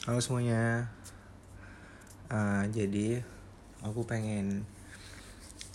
[0.00, 0.88] Halo semuanya.
[2.32, 3.20] Uh, jadi
[3.84, 4.64] aku pengen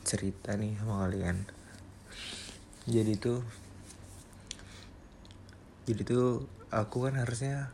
[0.01, 1.46] cerita nih sama kalian.
[2.89, 3.46] Jadi tuh
[5.85, 7.69] jadi tuh aku kan harusnya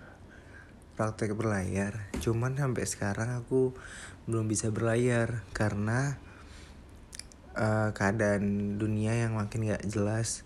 [0.99, 2.11] praktek berlayar.
[2.19, 3.71] Cuman sampai sekarang aku
[4.27, 6.19] belum bisa berlayar karena
[7.55, 10.43] uh, keadaan dunia yang makin gak jelas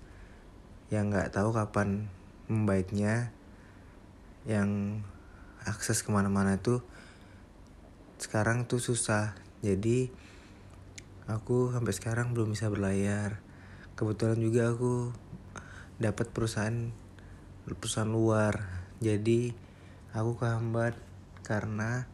[0.94, 2.14] yang gak tahu kapan
[2.46, 3.34] membaiknya
[4.46, 5.02] yang
[5.66, 6.86] akses ke mana-mana tuh
[8.22, 9.36] sekarang tuh susah.
[9.66, 10.14] Jadi
[11.26, 13.42] aku sampai sekarang belum bisa berlayar.
[13.98, 15.12] Kebetulan juga aku
[15.98, 16.94] dapat perusahaan
[17.66, 18.62] perusahaan luar.
[19.02, 19.52] Jadi
[20.16, 20.96] aku kehambat
[21.44, 22.08] karena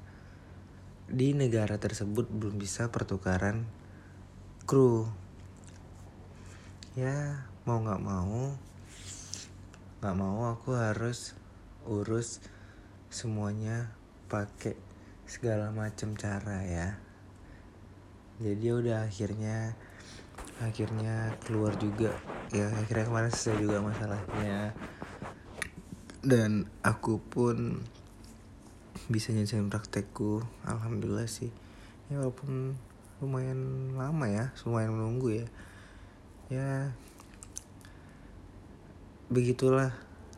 [1.11, 3.67] di negara tersebut belum bisa pertukaran
[4.63, 5.11] kru.
[6.95, 8.57] Ya mau nggak mau
[10.01, 11.37] nggak mau aku harus
[11.85, 12.41] urus
[13.11, 13.91] semuanya
[14.31, 14.79] pakai
[15.27, 16.95] segala macam cara ya.
[18.39, 19.75] Jadi udah akhirnya
[20.63, 22.15] akhirnya keluar juga
[22.55, 24.71] ya akhirnya kemarin selesai juga masalahnya.
[26.23, 27.83] Dan aku pun
[29.11, 31.51] bisa nyelesain praktekku alhamdulillah sih.
[32.07, 32.79] Ya walaupun
[33.19, 35.47] lumayan lama ya lumayan menunggu ya.
[36.47, 36.95] Ya
[39.27, 39.91] begitulah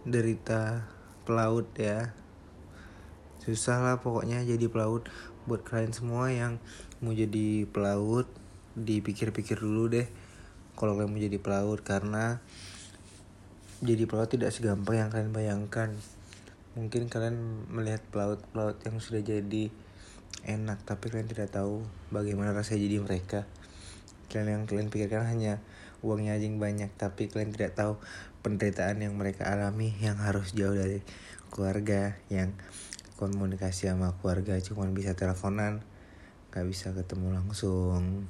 [0.10, 0.90] derita
[1.30, 2.18] pelaut ya
[3.44, 5.08] susah lah pokoknya jadi pelaut.
[5.44, 6.64] Buat kalian semua yang
[7.04, 8.26] mau jadi pelaut
[8.74, 10.08] dipikir-pikir dulu deh
[10.80, 11.80] kalau kalian mau jadi pelaut.
[11.84, 12.40] Karena
[13.84, 15.92] jadi pelaut tidak segampang yang kalian bayangkan.
[16.74, 19.70] Mungkin kalian melihat pelaut-pelaut yang sudah jadi
[20.48, 23.40] enak tapi kalian tidak tahu bagaimana rasanya jadi mereka.
[24.32, 25.60] Kalian yang kalian pikirkan hanya
[26.04, 27.96] uangnya aja yang banyak tapi kalian tidak tahu
[28.44, 31.00] penderitaan yang mereka alami yang harus jauh dari
[31.48, 32.52] keluarga yang
[33.32, 35.80] komunikasi sama keluarga cuman bisa teleponan
[36.54, 38.30] nggak bisa ketemu langsung.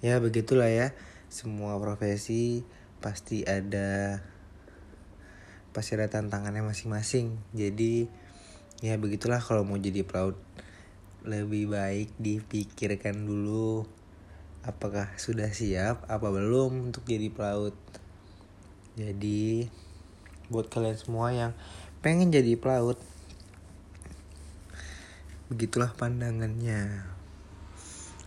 [0.00, 0.96] Ya begitulah ya.
[1.28, 2.64] Semua profesi
[3.04, 4.20] pasti ada
[5.76, 7.36] pasti ada tantangannya masing-masing.
[7.52, 8.08] Jadi
[8.80, 10.40] ya begitulah kalau mau jadi pelaut.
[11.20, 13.84] Lebih baik dipikirkan dulu
[14.64, 17.76] apakah sudah siap apa belum untuk jadi pelaut.
[18.96, 19.68] Jadi
[20.48, 21.52] buat kalian semua yang
[22.00, 22.96] pengen jadi pelaut
[25.50, 27.02] begitulah pandangannya.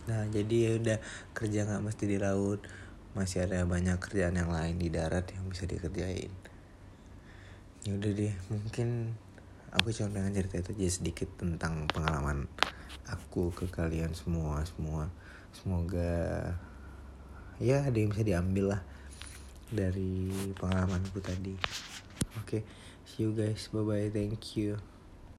[0.04, 0.98] Nah jadi ya udah
[1.32, 2.60] kerja nggak mesti di laut.
[3.16, 6.28] Masih ada banyak kerjaan yang lain di darat yang bisa dikerjain.
[7.88, 9.16] Ya udah deh mungkin
[9.72, 12.44] aku cuma pengen cerita itu aja sedikit tentang pengalaman
[13.08, 15.08] aku ke kalian semua semua.
[15.56, 16.52] Semoga
[17.56, 18.82] ya ada yang bisa diambil lah
[19.72, 20.28] dari
[20.60, 21.56] pengalamanku tadi.
[22.36, 22.62] Oke okay,
[23.08, 23.72] see you guys.
[23.72, 24.93] Bye bye thank you